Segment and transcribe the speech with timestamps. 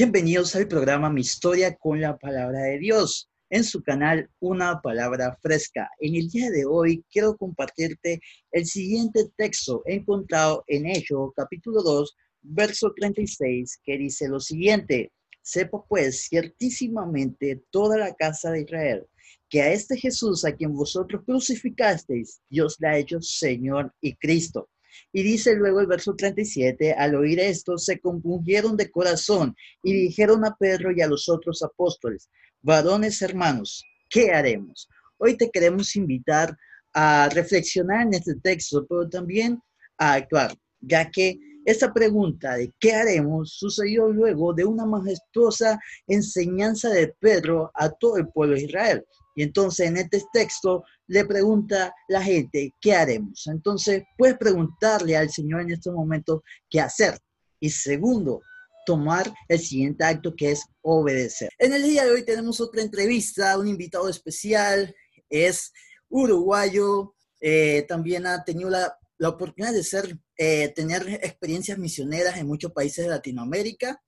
[0.00, 5.36] Bienvenidos al programa Mi Historia con la Palabra de Dios en su canal Una Palabra
[5.42, 5.90] Fresca.
[5.98, 8.20] En el día de hoy quiero compartirte
[8.52, 15.10] el siguiente texto encontrado en Hechos capítulo 2, verso 36, que dice lo siguiente.
[15.42, 19.04] Sepa pues ciertísimamente toda la casa de Israel
[19.48, 24.68] que a este Jesús a quien vosotros crucificasteis, Dios le ha hecho Señor y Cristo.
[25.12, 30.44] Y dice luego el verso 37, al oír esto se compungieron de corazón y dijeron
[30.44, 32.28] a Pedro y a los otros apóstoles,
[32.62, 34.88] varones hermanos, ¿qué haremos?
[35.18, 36.56] Hoy te queremos invitar
[36.94, 39.60] a reflexionar en este texto, pero también
[39.98, 46.88] a actuar, ya que esta pregunta de qué haremos sucedió luego de una majestuosa enseñanza
[46.88, 49.04] de Pedro a todo el pueblo de Israel.
[49.36, 53.46] Y entonces en este texto le pregunta la gente, ¿qué haremos?
[53.46, 57.18] Entonces puedes preguntarle al Señor en este momento qué hacer.
[57.58, 58.42] Y segundo,
[58.86, 61.50] tomar el siguiente acto que es obedecer.
[61.58, 64.94] En el día de hoy tenemos otra entrevista, un invitado especial,
[65.28, 65.72] es
[66.08, 72.72] uruguayo, eh, también ha tenido la, oportunidad de ser, eh, tener experiencias misioneras en muchos
[72.72, 74.00] países de Latinoamérica.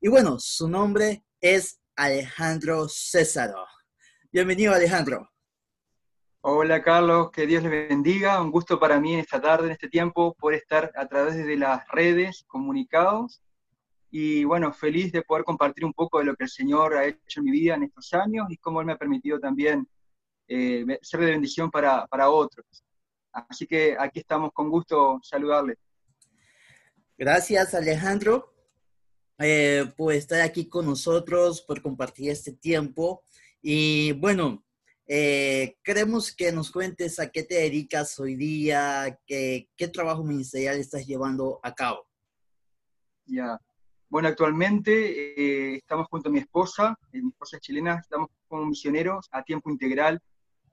[0.00, 3.64] Y bueno, su nombre es Alejandro Césaro.
[4.30, 5.31] Bienvenido, Alejandro.
[6.44, 8.42] Hola, Carlos, que Dios le bendiga.
[8.42, 11.56] Un gusto para mí en esta tarde, en este tiempo, por estar a través de
[11.56, 13.40] las redes, comunicados.
[14.10, 17.38] Y bueno, feliz de poder compartir un poco de lo que el Señor ha hecho
[17.38, 19.88] en mi vida en estos años y cómo Él me ha permitido también
[20.48, 22.66] eh, ser de bendición para, para otros.
[23.32, 25.76] Así que aquí estamos con gusto saludarle.
[27.16, 28.52] Gracias, Alejandro,
[29.38, 33.22] eh, por estar aquí con nosotros, por compartir este tiempo.
[33.62, 34.64] Y bueno,
[35.06, 40.76] eh, queremos que nos cuentes a qué te dedicas hoy día, qué, qué trabajo ministerial
[40.76, 42.06] estás llevando a cabo.
[43.26, 43.58] Ya.
[44.08, 48.66] Bueno, actualmente eh, estamos junto a mi esposa, eh, mi esposa es chilena, estamos como
[48.66, 50.20] misioneros a tiempo integral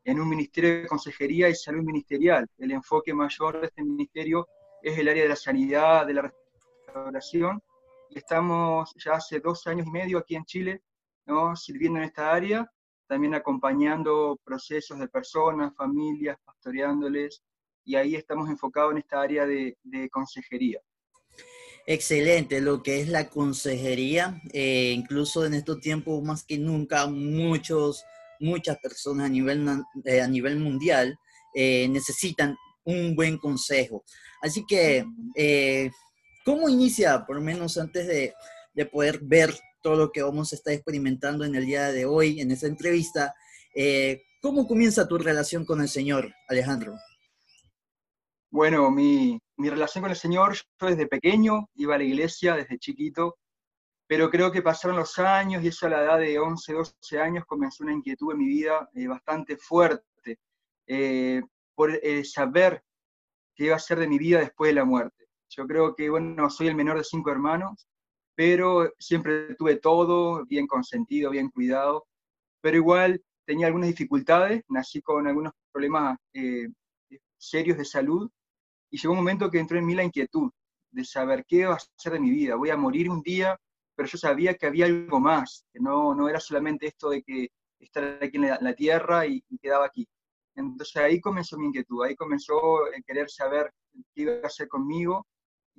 [0.03, 2.47] en un ministerio de consejería y salud ministerial.
[2.57, 4.47] El enfoque mayor de este ministerio
[4.81, 6.33] es el área de la sanidad, de la
[6.85, 7.61] restauración,
[8.09, 10.81] estamos ya hace dos años y medio aquí en Chile,
[11.25, 11.55] ¿no?
[11.55, 12.69] sirviendo en esta área
[13.09, 17.41] también acompañando procesos de personas, familias, pastoreándoles,
[17.83, 19.75] y ahí estamos enfocados en esta área de,
[20.11, 20.79] consejería.
[21.87, 28.05] Excelente, lo que es la consejería, eh, incluso en estos tiempos más que nunca, muchos,
[28.39, 29.67] muchas personas a nivel,
[30.05, 31.17] eh, a nivel mundial
[31.55, 34.03] eh, necesitan un buen consejo.
[34.39, 35.03] Así que,
[36.45, 38.35] ¿cómo inicia, por lo menos antes de,
[38.75, 42.41] de poder ver todo lo que vamos a estar experimentando en el día de hoy,
[42.41, 43.33] en esta entrevista.
[43.73, 46.95] Eh, ¿Cómo comienza tu relación con el Señor, Alejandro?
[48.51, 52.79] Bueno, mi, mi, relación con el Señor, yo desde pequeño iba a la iglesia, desde
[52.79, 53.37] chiquito,
[54.07, 57.45] pero creo que pasaron los años y eso a la edad de 11, 12 años
[57.45, 60.39] comenzó una inquietud en mi vida eh, bastante fuerte
[60.87, 61.43] eh,
[61.75, 61.91] por
[62.23, 62.83] saber
[63.55, 65.27] qué iba a ser de mi vida después de la muerte.
[65.49, 67.87] Yo creo que, bueno, soy el menor de cinco hermanos
[68.39, 72.07] pero siempre tuve todo bien consentido, bien cuidado,
[72.61, 76.69] pero igual tenía algunas dificultades, nací con algunos problemas eh,
[77.37, 78.31] serios de salud
[78.89, 80.49] y llegó un momento que entró en mí la inquietud
[80.89, 83.59] de saber qué va a ser de mi vida, voy a morir un día,
[83.93, 87.49] pero yo sabía que había algo más, que no, no era solamente esto de que
[87.77, 90.07] estar aquí en la, tierra y, y, quedaba aquí.
[90.55, 93.73] Entonces ahí comenzó mi inquietud, ahí comenzó el querer saber
[94.15, 95.27] qué iba a hacer conmigo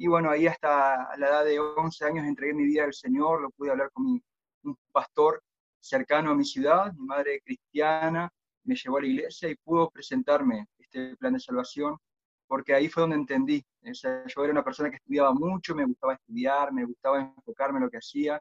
[0.00, 3.50] y bueno, ahí hasta la edad de 11 años entregué mi vida al Señor, lo
[3.50, 5.43] pude hablar con un pastor
[5.78, 8.33] cercano a mi ciudad, mi madre cristiana,
[8.65, 11.99] me llevó a la iglesia y pudo presentarme este plan de salvación,
[12.47, 13.62] porque ahí fue donde entendí.
[13.83, 17.91] Yo era una persona que estudiaba mucho, me gustaba estudiar, me gustaba enfocarme en lo
[17.91, 18.41] que hacía,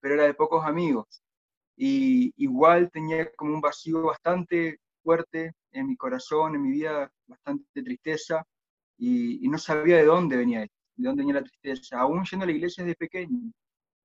[0.00, 1.22] pero era de pocos amigos.
[1.76, 7.82] Y igual tenía como un vacío bastante fuerte en mi corazón, en mi vida, bastante
[7.82, 8.44] tristeza,
[8.98, 12.44] y, y no sabía de dónde venía esto de dónde venía la tristeza, aún yendo
[12.44, 13.52] a la iglesia desde pequeño.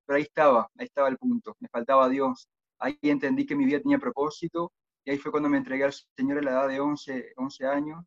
[0.05, 2.47] Pero ahí estaba, ahí estaba el punto, me faltaba Dios.
[2.79, 4.71] Ahí entendí que mi vida tenía propósito
[5.03, 8.05] y ahí fue cuando me entregué al Señor a la edad de 11, 11 años.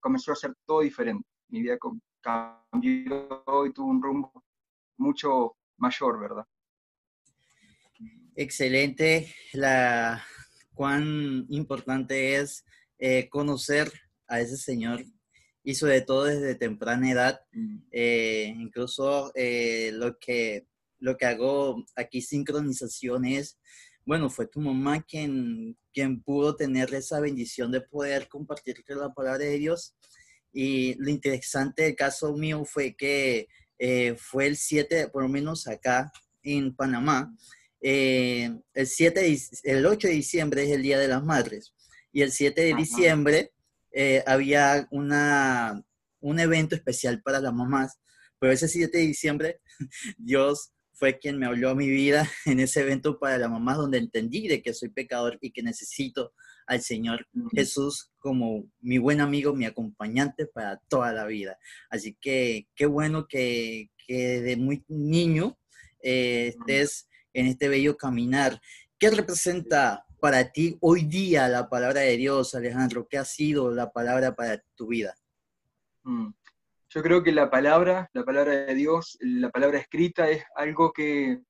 [0.00, 1.26] Comenzó a ser todo diferente.
[1.48, 1.78] Mi vida
[2.20, 4.44] cambió y tuvo un rumbo
[4.98, 6.44] mucho mayor, ¿verdad?
[8.36, 9.34] Excelente.
[9.52, 10.22] La,
[10.74, 12.64] cuán importante es
[12.98, 13.92] eh, conocer
[14.26, 15.04] a ese Señor
[15.64, 17.40] y sobre todo desde temprana edad.
[17.52, 17.78] Mm.
[17.90, 20.66] Eh, incluso eh, lo, que,
[21.00, 23.58] lo que hago aquí sincronización es,
[24.04, 29.44] bueno, fue tu mamá quien, quien pudo tener esa bendición de poder compartir la palabra
[29.44, 29.96] de Dios.
[30.52, 35.66] Y lo interesante del caso mío fue que eh, fue el 7, por lo menos
[35.66, 36.12] acá,
[36.42, 37.34] en Panamá,
[37.80, 41.74] eh, el, 7 el 8 de diciembre es el Día de las Madres
[42.12, 43.52] y el 7 de diciembre
[43.94, 45.82] eh, había una,
[46.20, 47.98] un evento especial para las mamás,
[48.38, 49.60] pero ese 7 de diciembre
[50.18, 53.98] Dios fue quien me habló a mi vida en ese evento para las mamás donde
[53.98, 56.32] entendí de que soy pecador y que necesito
[56.66, 61.58] al Señor Jesús como mi buen amigo, mi acompañante para toda la vida.
[61.90, 65.58] Así que qué bueno que, que de muy niño
[66.02, 68.60] eh, estés en este bello caminar.
[68.98, 73.06] ¿Qué representa para ti hoy día la palabra de Dios, Alejandro?
[73.06, 75.14] ¿Qué ha sido la palabra para tu vida?
[76.02, 76.28] Mm.
[76.88, 81.42] Yo creo que la palabra, la palabra de Dios, la palabra escrita es algo que,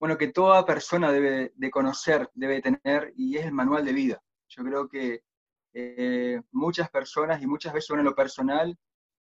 [0.00, 4.20] bueno, que toda persona debe de conocer, debe tener, y es el manual de vida.
[4.48, 5.22] Yo creo que
[5.72, 8.76] eh, muchas personas, y muchas veces en lo personal,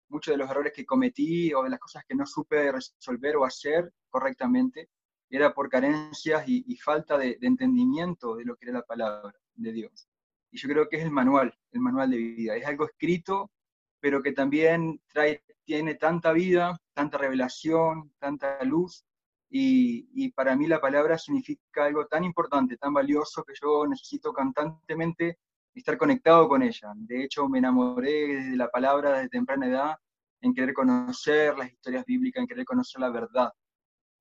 [0.10, 3.46] muchos de los errores que cometí o de las cosas que no supe resolver o
[3.46, 4.90] hacer correctamente,
[5.30, 10.08] era por carencias y, falta de, entendimiento de lo que era la palabra de Dios.
[10.52, 12.56] Y yo creo que es el manual, el manual de vida.
[12.56, 13.52] Es algo escrito,
[14.00, 19.04] pero que también trae, tiene tanta vida, tanta revelación, tanta luz.
[19.50, 25.40] Y, para mí la palabra significa algo tan importante, tan valioso, que yo necesito constantemente
[25.74, 26.94] estar conectado con ella.
[26.96, 29.96] De hecho, me enamoré de la palabra desde temprana edad,
[30.42, 33.52] en querer conocer las historias bíblicas, en querer conocer la verdad.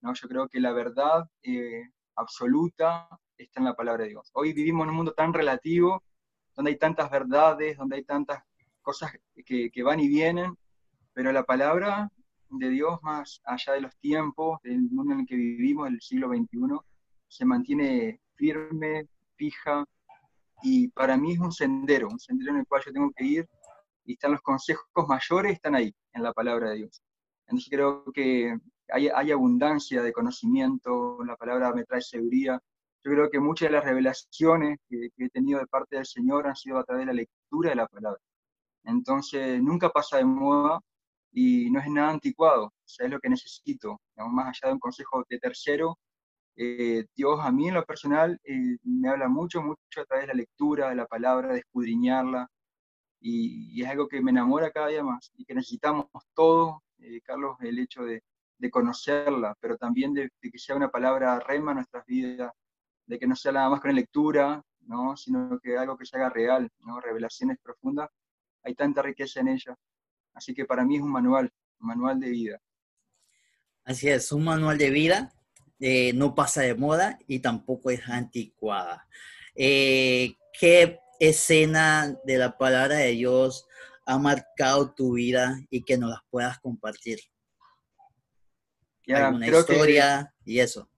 [0.00, 0.14] ¿No?
[0.14, 1.82] Yo creo que la verdad eh,
[2.16, 4.30] absoluta está en la palabra de Dios.
[4.34, 6.02] Hoy vivimos en un mundo tan relativo,
[6.54, 8.42] donde hay tantas verdades, donde hay tantas
[8.82, 9.12] cosas
[9.44, 10.56] que, que van y vienen,
[11.12, 12.10] pero la palabra
[12.50, 16.28] de Dios, más allá de los tiempos, del mundo en el que vivimos, el siglo
[16.28, 16.78] XXI,
[17.28, 19.84] se mantiene firme, fija,
[20.62, 23.48] y para mí es un sendero, un sendero en el cual yo tengo que ir,
[24.04, 27.02] y están los consejos mayores, están ahí, en la palabra de Dios.
[27.46, 28.56] Entonces creo que
[28.88, 32.60] hay, abundancia de conocimiento, la palabra me trae seguridad.
[33.04, 36.56] Yo creo que muchas de las revelaciones que, he tenido de parte del Señor han
[36.56, 38.20] sido a través de la lectura de la palabra.
[38.84, 40.80] Entonces nunca pasa de moda
[41.32, 44.80] y no es nada anticuado, o sea, es lo que necesito, más allá de un
[44.80, 45.98] consejo de tercero,
[46.56, 50.32] eh, Dios a mí en lo personal eh, me habla mucho, mucho a través de
[50.32, 52.48] la lectura, de la palabra, de escudriñarla,
[53.20, 57.56] y, es algo que me enamora cada día más y que necesitamos todos, eh, Carlos,
[57.60, 58.22] el hecho de,
[58.58, 62.52] de conocerla, pero también de, que sea una palabra rema en nuestras vidas,
[63.06, 65.16] de que no sea nada más con lectura, ¿no?
[65.16, 67.00] sino que algo que se haga real, ¿no?
[67.00, 68.08] revelaciones profundas,
[68.62, 69.76] hay tanta riqueza en ella.
[70.34, 71.50] Así que para mí es un manual,
[71.80, 72.60] un manual de vida.
[73.84, 75.32] Así es, un manual de vida
[75.78, 79.06] eh, no pasa de moda y tampoco es anticuada.
[79.54, 83.66] Eh, ¿Qué escena de la palabra de Dios
[84.06, 87.20] ha marcado tu vida y que nos las puedas compartir?
[89.08, 90.88] ¿Alguna historia y eso?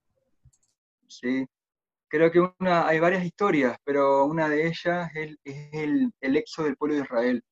[1.06, 1.46] Sí,
[2.08, 5.38] creo que una, hay varias historias, pero una de ellas es
[5.72, 7.44] el, el, éxodo del pueblo de Israel.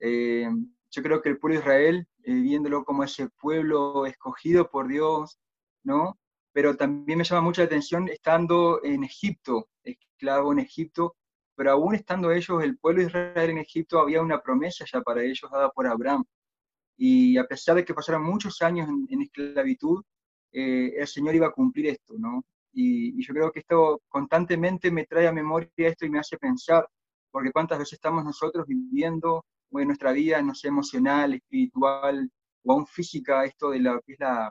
[0.00, 0.48] Eh,
[0.90, 5.38] yo creo que el pueblo de Israel, viéndolo como ese pueblo escogido por Dios,
[5.82, 6.18] ¿no?
[6.56, 11.14] pero también me llama mucha atención estando en Egipto, esclavo en Egipto,
[11.54, 15.22] pero aún estando ellos, el pueblo de Israel en Egipto, había una promesa ya para
[15.22, 16.24] ellos dada por Abraham.
[16.96, 20.02] Y a pesar de que pasaron muchos años en, esclavitud,
[20.52, 22.44] eh, el Señor iba a cumplir esto, ¿no?
[22.72, 26.86] Y, yo creo que esto constantemente me trae a memoria esto y me hace pensar,
[27.30, 32.30] porque cuántas veces estamos nosotros viviendo en nuestra vida, no sé, emocional, espiritual
[32.64, 34.50] o aún física, esto de la, que es la,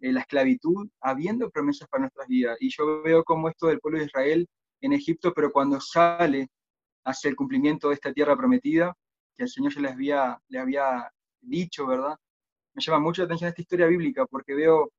[0.00, 2.56] eh, la esclavitud, habiendo promesas para nuestras vidas.
[2.60, 4.46] Y yo veo como esto del pueblo de Israel
[4.80, 6.48] en Egipto, pero cuando sale
[7.04, 8.94] hacia el cumplimiento de esta tierra prometida,
[9.36, 11.10] que el Señor ya les había, le había
[11.46, 12.16] dicho, ¿verdad?
[12.74, 14.90] Me llama mucho la atención esta historia bíblica porque veo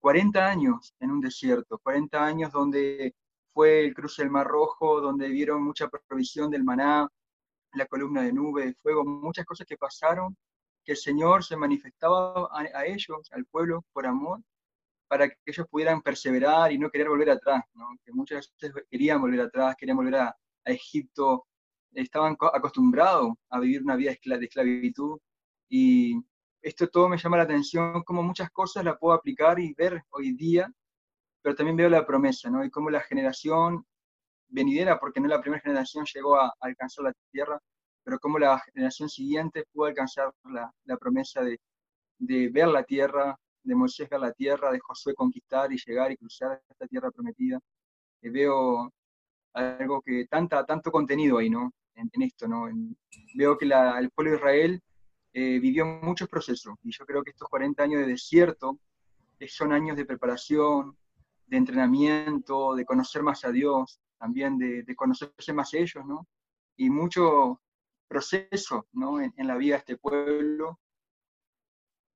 [0.00, 3.14] 40 años en un desierto, 40 años donde
[3.52, 7.08] fue el cruce del Mar Rojo, donde vieron mucha provisión del maná,
[7.74, 10.36] la columna de nube, de fuego, muchas cosas que pasaron
[10.84, 14.40] que el Señor se manifestaba a, ellos, al pueblo, por amor,
[15.08, 17.62] para que ellos pudieran perseverar y no querer volver atrás,
[18.04, 21.46] que muchas veces querían volver atrás, querían volver a, Egipto,
[21.92, 25.18] estaban acostumbrados a vivir una vida de esclavitud
[25.68, 26.20] y
[26.62, 30.32] esto todo me llama la atención, como muchas cosas la puedo aplicar y ver hoy
[30.34, 30.70] día,
[31.42, 32.64] pero también veo la promesa, ¿no?
[32.64, 33.84] Y cómo la generación
[34.48, 37.60] venidera, porque no la primera generación llegó a alcanzar la tierra,
[38.02, 41.60] pero cómo la generación siguiente pudo alcanzar la, la promesa de,
[42.18, 46.16] de, ver la tierra, de Moisés ver la tierra, de Josué conquistar y llegar y
[46.16, 47.60] cruzar esta tierra prometida.
[48.22, 48.92] Eh, veo
[49.54, 51.72] algo que, tanta, tanto contenido ahí, ¿no?
[51.94, 52.68] En, esto, ¿no?
[53.34, 54.82] veo que el pueblo de Israel
[55.40, 58.80] eh, vivió muchos procesos y yo creo que estos 40 años de desierto
[59.46, 60.98] son años de preparación,
[61.46, 66.26] de entrenamiento, de conocer más a Dios, también de, conocerse más ellos, ¿no?
[66.76, 67.62] Y mucho
[68.08, 69.20] proceso, ¿no?
[69.20, 70.80] En, la vida de este pueblo,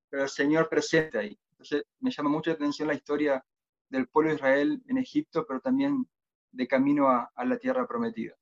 [0.09, 1.39] pero el Señor presente ahí.
[1.51, 3.45] Entonces, me llama mucho la atención la historia
[3.87, 6.05] del pueblo de Israel en Egipto, pero también
[6.51, 8.35] de camino a, a la tierra prometida.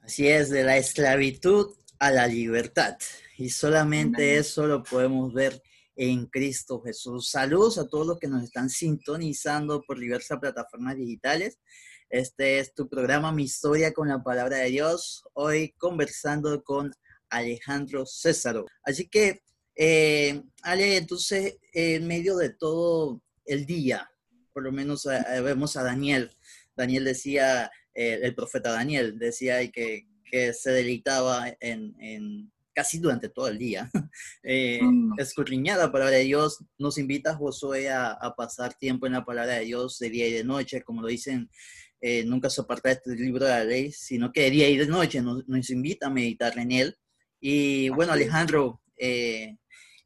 [0.00, 2.96] Así es, de la esclavitud a la libertad.
[3.36, 5.62] Y solamente eso lo podemos ver
[5.96, 7.30] en Cristo Jesús.
[7.30, 11.58] Saludos a todos los que nos están sintonizando por diversas plataformas digitales.
[12.10, 15.24] Este es tu programa Mi Historia con la Palabra de Dios.
[15.32, 16.92] Hoy conversando con
[17.28, 18.66] Alejandro Césaro.
[18.84, 19.42] Así que,
[19.76, 24.08] eh, Ale, entonces, en medio de todo el día,
[24.52, 26.30] por lo menos eh, vemos a Daniel.
[26.76, 33.28] Daniel decía, eh, el profeta Daniel decía que, que se deleitaba en, en casi durante
[33.28, 33.88] todo el día.
[34.42, 35.18] Eh, mm.
[35.18, 39.54] Escudriñar la palabra de Dios nos invita a Josué a, pasar tiempo en la palabra
[39.54, 41.48] de Dios de día y de noche, como lo dicen,
[42.00, 44.76] eh, nunca se aparta de este libro de la ley, sino que de día y
[44.76, 46.96] de noche nos, nos invita a meditar en él.
[47.40, 49.56] Y bueno, Alejandro, eh,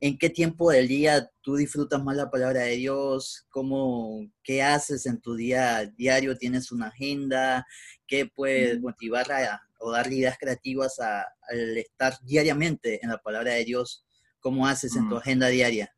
[0.01, 3.47] ¿en qué tiempo del día tú disfrutas más la palabra de Dios?
[3.51, 6.37] ¿Cómo, ¿Qué haces en tu día diario?
[6.37, 7.67] ¿Tienes una agenda?
[8.07, 8.83] ¿Qué puede mm.
[8.83, 14.05] motivar a, o dar ideas creativas al estar diariamente en la palabra de Dios?
[14.41, 15.19] ¿Cómo haces en tu mm.
[15.19, 15.95] agenda diaria?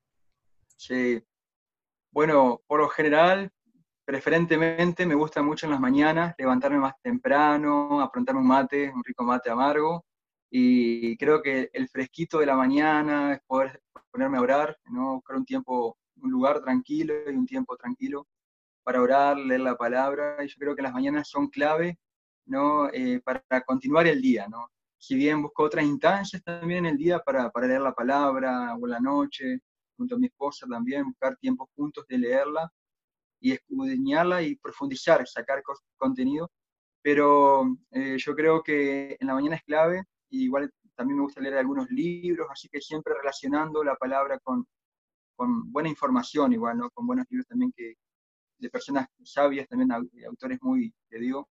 [0.76, 1.22] Sí.
[2.10, 3.52] Bueno, por lo general,
[4.04, 9.22] preferentemente me gusta mucho en las mañanas levantarme más temprano, aprontarme un mate, un rico
[9.24, 10.04] mate amargo.
[10.50, 15.14] Y creo que el fresquito de la mañana es poder ponerme a orar, ¿no?
[15.14, 18.26] buscar un tiempo, un lugar tranquilo y un tiempo tranquilo
[18.82, 20.36] para orar, leer la palabra.
[20.42, 21.98] Y yo creo que las mañanas son clave
[22.46, 22.88] ¿no?
[22.92, 24.46] Eh, para continuar el día.
[24.48, 24.70] ¿no?
[24.98, 29.00] Si bien busco otras instancias también el día para, para leer la palabra o la
[29.00, 29.60] noche,
[29.96, 32.70] junto a mi esposa también, buscar tiempos juntos de leerla
[33.40, 35.62] y escudriñarla y profundizar, sacar
[35.96, 36.50] contenido.
[37.02, 41.56] Pero eh, yo creo que en la mañana es clave, igual también me gusta leer
[41.56, 44.66] algunos libros, así que siempre relacionando la palabra con,
[45.34, 46.90] con buena información, igual, ¿no?
[46.90, 47.94] con buenos libros también que,
[48.58, 51.48] de personas sabias, también autores muy, te digo,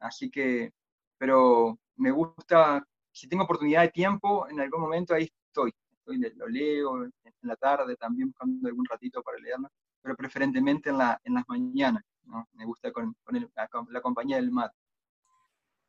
[0.00, 0.72] Así que,
[1.18, 5.72] pero me gusta, si tengo oportunidad de tiempo, en algún momento ahí estoy.
[5.92, 7.12] estoy lo leo en
[7.42, 9.68] la tarde también buscando algún ratito para leerlo,
[10.00, 12.04] pero preferentemente en, la, en las mañanas.
[12.24, 12.48] ¿no?
[12.52, 13.50] Me gusta con, con
[13.90, 14.76] la, compañía del mate.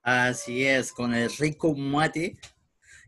[0.02, 2.38] Así es, con el rico mate,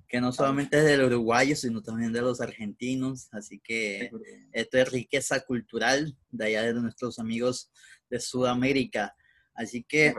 [0.08, 3.30] que no solamente es del uruguayo, sino también de los argentinos.
[3.32, 4.12] Así que
[4.52, 7.72] esto es riqueza cultural de allá de nuestros amigos
[8.10, 9.16] de Sudamérica.
[9.54, 10.14] Así que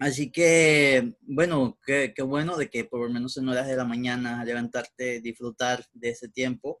[0.00, 4.42] Así que, bueno, qué, bueno de que por lo menos en horas de la mañana
[4.46, 6.80] levantarte, disfrutar de ese tiempo.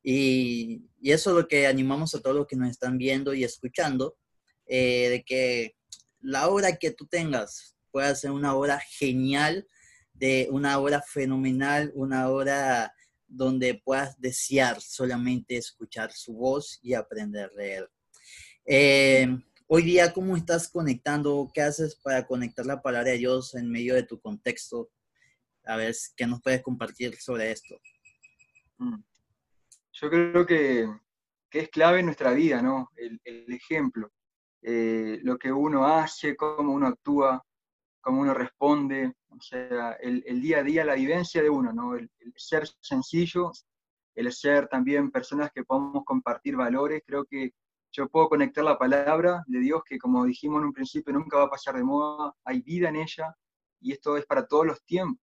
[0.00, 4.16] Y, eso es lo que animamos a todos los que nos están viendo y escuchando,
[4.66, 5.74] eh, de que
[6.20, 9.66] la hora que tú tengas pueda ser una hora genial,
[10.14, 12.94] de una hora fenomenal, una hora
[13.26, 17.88] donde puedas desear solamente escuchar su voz y aprender de él.
[18.66, 19.38] Eh,
[19.74, 21.50] Hoy día, ¿cómo estás conectando?
[21.54, 24.90] ¿Qué haces para conectar la palabra de Dios en medio de tu contexto?
[25.64, 27.80] A ver, ¿qué nos puedes compartir sobre esto?
[28.76, 29.02] Mm.
[29.92, 30.86] Yo creo que,
[31.52, 32.90] es clave en nuestra vida, ¿no?
[32.96, 33.18] El,
[33.50, 34.12] ejemplo,
[34.60, 37.42] eh, lo que uno hace, cómo uno actúa,
[38.02, 41.94] cómo uno responde, o sea, el, día a día, la vivencia de uno, ¿no?
[41.94, 43.52] El, el, ser sencillo,
[44.16, 47.54] el ser también personas que podamos compartir valores, creo que
[47.92, 51.44] yo puedo conectar la palabra de Dios que como dijimos en un principio nunca va
[51.44, 53.34] a pasar de moda, hay vida en ella
[53.80, 55.20] y esto es para todos los tiempos.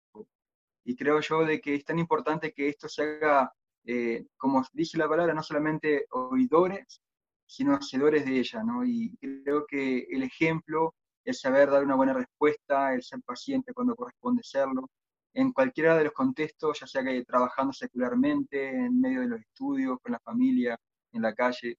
[0.85, 3.53] Y creo yo de que es tan importante que esto se haga,
[3.85, 7.01] eh, como dice la palabra, no solamente oidores,
[7.47, 8.85] sino hacedores de ella, ¿no?
[8.85, 10.95] Y creo que el ejemplo,
[11.25, 14.91] el saber dar una buena respuesta, el ser paciente cuando corresponde serlo,
[15.35, 19.99] en cualquiera de los contextos, ya sea que trabajando secularmente, en medio de los estudios,
[20.03, 20.79] con la familia,
[21.13, 21.77] en la calle,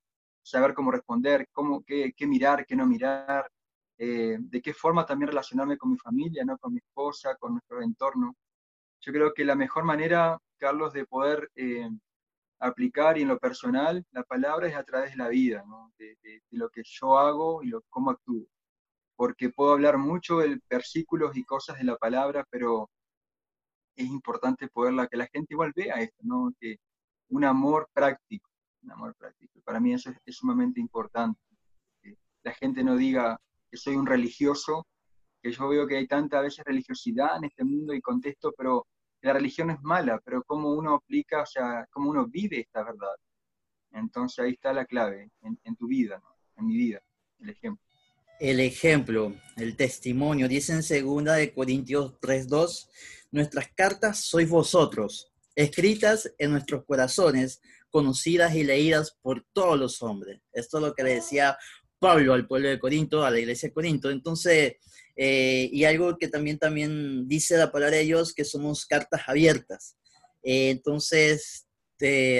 [0.47, 3.49] saber cómo responder, cómo, qué, qué mirar, qué no mirar,
[3.97, 6.57] eh, de qué forma también relacionarme con mi familia, ¿no?
[6.57, 8.35] con mi esposa, con nuestro entorno.
[9.01, 11.89] Yo creo que la mejor manera, Carlos, de poder eh,
[12.59, 15.63] aplicar y en lo personal la palabra es a través de la vida,
[15.97, 18.47] de, lo que yo hago y lo, cómo actúo.
[19.15, 22.89] Porque puedo hablar mucho de versículos y cosas de la palabra, pero
[23.95, 26.53] es importante poderla, que la gente igual vea esto, ¿no?
[26.59, 26.77] que
[27.29, 28.46] un amor práctico,
[28.91, 29.59] amor práctico.
[29.63, 31.39] Para mí eso es, sumamente importante.
[32.01, 33.39] Que la gente no diga
[33.69, 34.87] que soy un religioso,
[35.41, 38.87] que yo veo que hay tanta a veces religiosidad en este mundo y contexto, pero
[39.21, 43.15] la religión es mala, pero cómo uno aplica, o sea, cómo uno vive esta verdad.
[43.91, 46.21] Entonces ahí está la clave, en, tu vida,
[46.55, 47.01] en mi vida,
[47.39, 47.83] el ejemplo.
[48.39, 52.87] El ejemplo, el testimonio, dice en segunda de Corintios 3.2,
[53.31, 60.41] nuestras cartas sois vosotros, escritas en nuestros corazones, conocidas y leídas por todos los hombres.
[60.51, 61.57] Esto es lo que le decía
[61.99, 64.09] Pablo al pueblo de Corinto, a la iglesia de Corinto.
[64.09, 64.75] Entonces,
[65.15, 69.97] eh, y algo que también, también dice la palabra de Dios, que somos cartas abiertas.
[70.43, 71.67] Eh, entonces,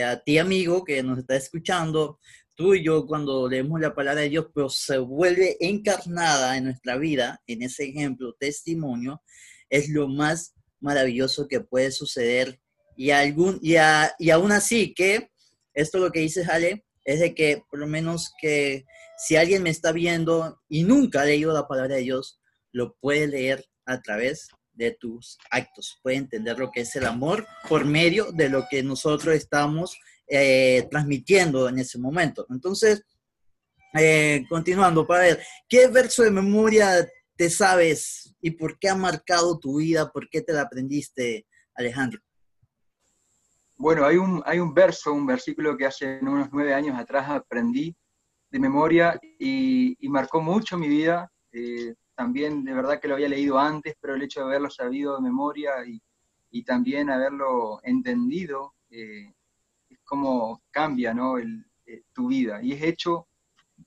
[0.05, 2.19] a ti amigo que nos está escuchando,
[2.55, 6.97] tú y yo cuando leemos la palabra de Dios, pero se vuelve encarnada en nuestra
[6.97, 9.21] vida, en ese ejemplo, testimonio,
[9.69, 12.59] es lo más maravilloso que puede suceder.
[12.95, 13.75] Y, algún, y,
[14.19, 15.29] y aún así que,
[15.77, 18.83] esto lo que dice Ale, es de que por lo menos que
[19.17, 22.39] si alguien me está viendo y nunca ha leído la palabra de Dios,
[22.71, 27.45] lo puede leer a través de tus actos, puede entender lo que es el amor
[27.69, 32.47] por medio de lo que nosotros estamos eh, transmitiendo en ese momento.
[32.49, 33.03] Entonces,
[33.93, 39.59] eh, continuando, para ver, ¿qué verso de memoria te sabes y por qué ha marcado
[39.59, 40.11] tu vida?
[40.11, 42.19] ¿Por qué te la aprendiste, Alejandro?
[43.79, 47.95] Bueno, hay un, hay un verso, un versículo que hace unos nueve años atrás aprendí
[48.49, 51.31] de memoria y, marcó mucho mi vida.
[51.51, 55.15] Eh, también de verdad que lo había leído antes, pero el hecho de haberlo sabido
[55.15, 56.01] de memoria y,
[56.63, 59.31] también haberlo entendido, eh,
[59.89, 61.37] es como cambia ¿no?
[61.37, 62.59] El, eh, tu vida.
[62.63, 63.27] Y es hecho,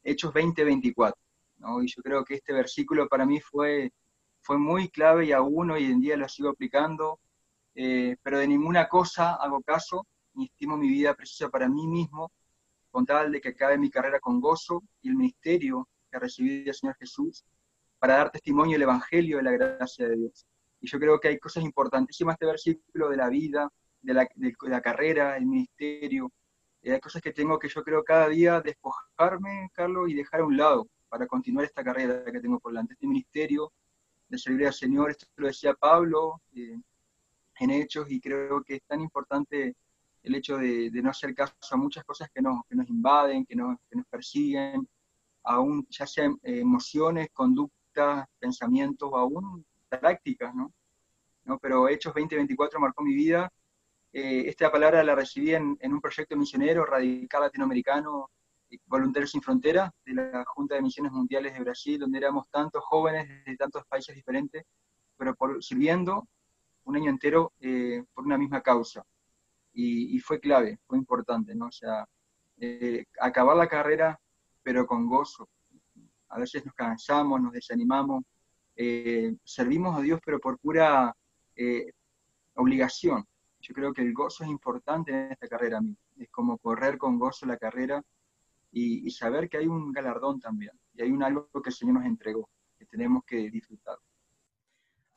[0.04, 1.14] Hechos 20-24.
[1.58, 1.82] ¿no?
[1.82, 3.92] Y yo creo que este versículo para mí fue,
[4.40, 7.18] fue muy clave y aún hoy en día lo sigo aplicando,
[7.82, 12.30] eh, pero de ninguna cosa hago caso, ni estimo mi vida precisa para mí mismo,
[12.90, 16.74] con tal de que acabe mi carrera con gozo y el ministerio que recibí del
[16.74, 17.42] Señor Jesús
[17.98, 20.46] para dar testimonio del Evangelio de la gracia de Dios.
[20.78, 25.38] Y yo creo que hay cosas importantísimas este versículo de la vida, de la, carrera,
[25.38, 26.30] el ministerio.
[26.84, 30.58] hay cosas que tengo que yo creo cada día despojarme, Carlos, y dejar a un
[30.58, 33.72] lado para continuar esta carrera que tengo por delante, este ministerio
[34.28, 35.12] de servir al Señor.
[35.12, 36.76] Esto lo decía Pablo eh,
[37.60, 39.76] en Hechos y creo que es tan importante
[40.22, 43.56] el hecho de, no hacer caso a muchas cosas que nos, que nos invaden, que
[43.56, 44.86] nos, que nos persiguen,
[45.44, 50.72] aún ya sea emociones, conductas pensamientos o aún prácticas, ¿no?
[51.44, 51.58] ¿no?
[51.58, 53.50] Pero Hechos 2024 marcó mi vida.
[54.12, 58.30] Eh, esta palabra la recibí en, un proyecto misionero radical latinoamericano,
[58.70, 62.82] eh, Voluntarios sin Fronteras, de la Junta de Misiones Mundiales de Brasil, donde éramos tantos
[62.84, 64.64] jóvenes de tantos países diferentes,
[65.16, 66.28] pero por, sirviendo
[66.90, 69.04] un año entero eh, por una misma causa.
[69.72, 71.68] Y, fue clave, fue importante, ¿no?
[71.68, 72.04] O sea,
[73.20, 74.20] acabar la carrera,
[74.62, 75.48] pero con gozo,
[76.28, 78.24] a veces nos cansamos, nos desanimamos,
[78.76, 81.14] eh, servimos a Dios pero por pura
[81.54, 81.92] eh,
[82.54, 83.24] obligación.
[83.60, 85.80] Yo creo que el gozo es importante en esta carrera
[86.16, 88.02] Es como correr con gozo la carrera
[88.72, 90.72] y, saber que hay un galardón también.
[90.94, 92.48] Y hay un algo que el Señor nos entregó,
[92.78, 93.98] que tenemos que disfrutar.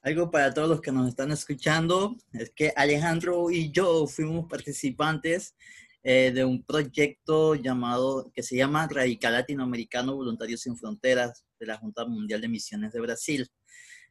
[0.06, 5.56] Algo para todos los que nos están escuchando es que Alejandro y yo fuimos participantes
[6.04, 11.78] eh, de un proyecto llamado, que se llama Radical Latinoamericano Voluntarios Sin Fronteras de la
[11.78, 13.50] Junta Mundial de Misiones de Brasil.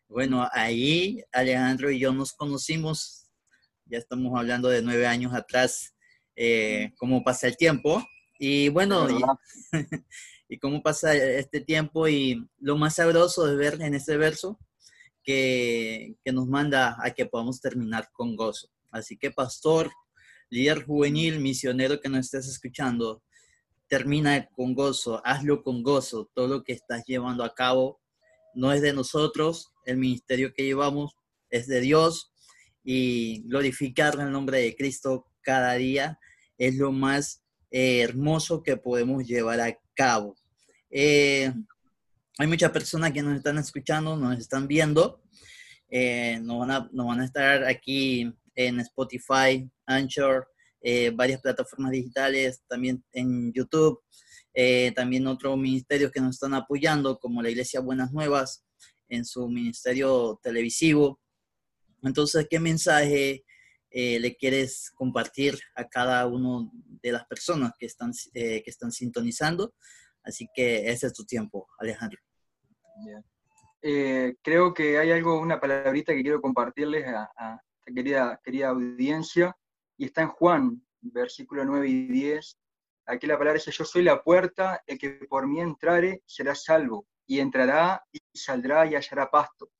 [0.08, 3.28] Bueno, ahí Alejandro y yo nos conocimos,
[3.84, 5.94] ya estamos hablando de nueve años atrás,
[6.36, 8.02] eh, cómo pasa el tiempo.
[8.38, 9.20] Y bueno, y,
[10.48, 14.58] y, cómo pasa este tiempo y lo más sabroso de ver en este verso
[15.22, 18.68] que, nos manda a que podamos terminar con gozo.
[18.90, 19.90] Así que, pastor,
[20.50, 23.22] líder juvenil, misionero que nos estés escuchando,
[23.88, 28.00] termina con gozo, hazlo con gozo, todo lo que estás llevando a cabo
[28.54, 31.14] no es de nosotros, el ministerio que llevamos
[31.50, 32.32] es de Dios
[32.84, 36.18] y glorificar el nombre de Cristo cada día
[36.58, 40.36] es lo más eh, hermoso que podemos llevar a cabo.
[40.90, 41.52] Eh,
[42.38, 45.22] hay muchas personas que nos están escuchando, nos están viendo,
[45.90, 50.48] eh, nos, van a, nos van a estar aquí en Spotify, Anchor,
[50.80, 54.00] eh, varias plataformas digitales, también en YouTube,
[54.54, 58.64] eh, también otros ministerios que nos están apoyando, como la Iglesia Buenas Nuevas,
[59.08, 61.20] en su ministerio televisivo.
[62.02, 63.44] Entonces, ¿qué mensaje
[63.90, 66.68] eh, le quieres compartir a cada una
[67.02, 69.74] de las personas que están, que están sintonizando?
[70.24, 72.20] Así que ese es tu tiempo, Alejandro.
[74.42, 79.56] creo que hay algo, una palabrita que quiero compartirles a, a querida, querida audiencia,
[79.96, 82.58] y está en Juan, versículo 9 y 10.
[83.06, 87.06] Aquí la palabra dice, yo soy la puerta, el que por mí entrare será salvo,
[87.26, 89.70] y entrará y saldrá y hallará pasto.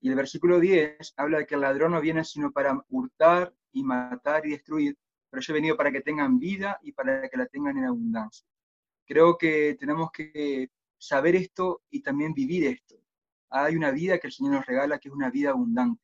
[0.00, 3.82] Y el versículo 10 habla de que el ladrón no viene sino para hurtar y
[3.82, 4.96] matar y destruir,
[5.30, 8.46] pero yo he venido para que tengan vida y para que la tengan en abundancia.
[9.06, 12.96] Creo que tenemos que saber esto y también vivir esto.
[13.50, 16.02] Hay una vida que el Señor nos regala que es una vida abundante.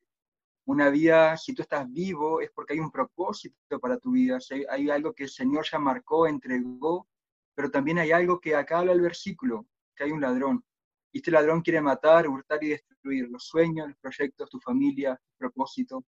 [0.65, 4.37] Una vida, si tú estás vivo, es porque hay un propósito para tu vida.
[4.69, 7.05] Hay algo que el Señor ya marcó, entregó,
[7.53, 10.63] pero también hay algo que acá habla el versículo, que hay un ladrón.
[11.11, 15.37] Y este ladrón quiere matar, hurtar y destruir los sueños, los proyectos, tu familia, tu
[15.37, 16.05] propósito.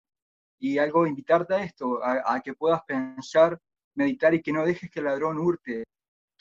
[0.59, 3.57] Y algo, invitarte a esto, a, a que puedas pensar,
[3.95, 5.85] meditar y que no dejes que el ladrón hurte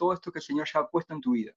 [0.00, 1.52] todo esto que el Señor ya ha puesto en tu vida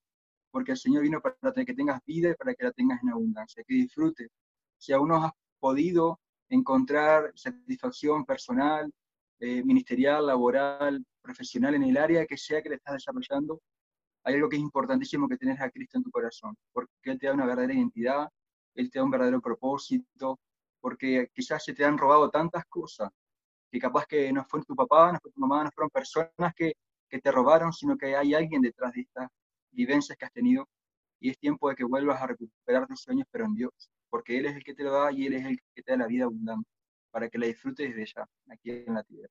[0.54, 3.64] porque el Señor vino para que tengas vida y para que la tengas en abundancia,
[3.68, 4.30] que disfrutes.
[4.78, 8.94] Si aún no has podido encontrar satisfacción personal,
[9.40, 13.62] eh, ministerial, laboral, profesional en el área que sea que le estás desarrollando,
[14.24, 17.26] hay algo que es importantísimo que tenés a Cristo en tu corazón, porque Él te
[17.26, 18.30] da una verdadera identidad,
[18.76, 20.40] Él te da un verdadero propósito,
[20.80, 23.10] porque quizás se te han robado tantas cosas,
[23.72, 26.74] que capaz que no fue tu papá, no fue tu mamá, no fueron personas que,
[27.14, 29.30] que te robaron, sino que hay alguien detrás de estas
[29.70, 30.68] vivencias que has tenido
[31.20, 33.72] y es tiempo de que vuelvas a recuperar tus sueños, pero en Dios,
[34.10, 35.98] porque Él es el que te lo da y Él es el que te da
[36.00, 36.68] la vida abundante,
[37.12, 39.30] para que la disfrutes desde ya, aquí en la tierra.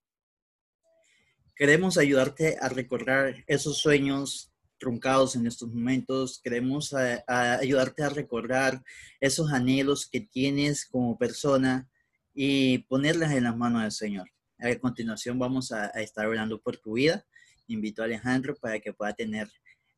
[1.56, 6.40] Queremos ayudarte a recordar esos sueños truncados en estos momentos.
[6.40, 6.94] Queremos
[7.26, 8.80] ayudarte a recordar
[9.18, 11.90] esos anhelos que tienes como persona
[12.32, 14.30] y ponerlos en las manos del Señor.
[14.60, 17.26] A continuación vamos a, a estar orando por tu vida.
[17.68, 19.48] Invito a Alejandro para que pueda tener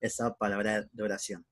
[0.01, 1.45] esa palabra de oración.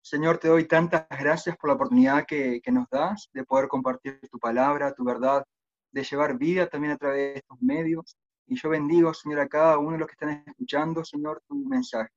[0.00, 4.38] Señor, te doy tantas gracias por la oportunidad que, nos das de poder compartir tu
[4.38, 5.44] palabra, tu verdad,
[5.92, 8.16] de llevar vida también a través de estos medios.
[8.46, 12.12] Y yo bendigo, Señor, a cada uno de los que están escuchando, Señor, tu mensaje.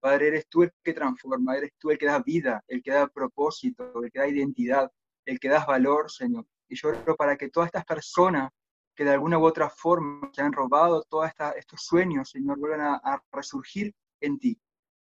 [0.00, 3.08] Padre, eres tú el que transforma, eres tú el que da vida, el que da
[3.08, 4.90] propósito, el que da identidad,
[5.24, 6.46] el que da valor, Señor.
[6.68, 8.50] Y yo oro para que todas estas personas
[8.96, 13.22] que de alguna u otra forma se han robado todos estos sueños, Señor, vuelvan a,
[13.30, 14.58] resurgir en ti.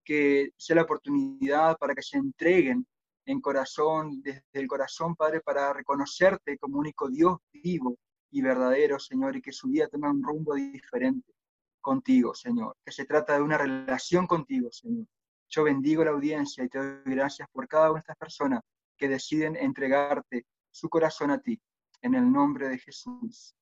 [0.03, 2.87] Que sea la oportunidad para que se entreguen
[3.25, 7.97] en corazón, desde el corazón, Padre, para reconocerte como único Dios vivo
[8.31, 11.33] y verdadero, Señor, y que su vida tenga un rumbo diferente
[11.81, 12.77] contigo, Señor.
[12.85, 15.05] Que se trata de una relación contigo, Señor.
[15.49, 18.61] Yo bendigo la audiencia y te doy gracias por cada una de estas personas
[18.97, 21.59] que deciden entregarte su corazón a ti.
[22.01, 23.53] En el nombre de Jesús.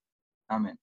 [0.49, 0.77] Amén.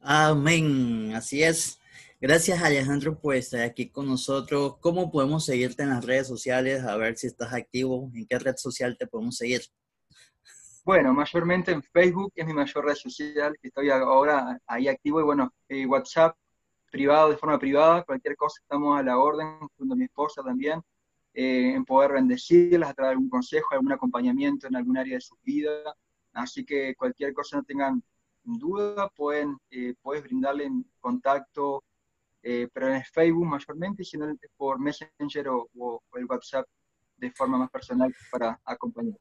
[0.00, 1.78] Amén, así es.
[2.20, 4.78] Gracias Alejandro por estar aquí con nosotros.
[4.80, 6.82] ¿Cómo podemos seguirte en las redes sociales?
[6.82, 8.10] A ver si estás activo.
[8.14, 9.60] ¿En qué red social te podemos seguir?
[10.84, 15.20] Bueno, mayormente en Facebook es mi mayor red social, que estoy ahora ahí activo.
[15.20, 16.36] Y bueno, eh, WhatsApp
[16.90, 20.80] privado, de forma privada, cualquier cosa estamos a la orden, junto a mi esposa también,
[21.34, 25.20] eh, en poder bendecirlas, a través de algún consejo, algún acompañamiento en algún área de
[25.20, 25.94] su vida.
[26.32, 28.02] Así que cualquier cosa no tengan
[28.44, 31.82] duda, pueden, eh, puedes brindarle contacto,
[32.42, 34.26] eh, pero en Facebook mayormente, sino
[34.56, 36.66] por Messenger o, el WhatsApp
[37.16, 39.16] de forma más personal para acompañar.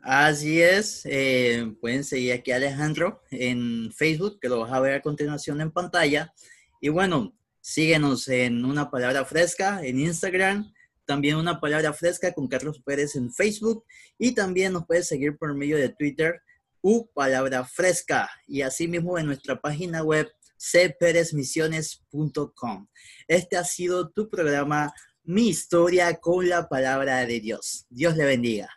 [0.00, 4.94] Así es, eh, pueden seguir aquí a Alejandro en Facebook, que lo vas a ver
[4.94, 6.32] a continuación en pantalla.
[6.80, 10.70] Y bueno, síguenos en Una Palabra Fresca en Instagram,
[11.06, 13.84] también Una Palabra Fresca con Carlos Pérez en Facebook
[14.18, 16.42] y también nos puedes seguir por medio de Twitter
[16.86, 22.88] U Palabra Fresca y asimismo en nuestra página web cperezmisiones.com.
[23.26, 24.92] Este ha sido tu programa
[25.22, 27.86] Mi historia con la palabra de Dios.
[27.88, 28.68] Dios le bendiga.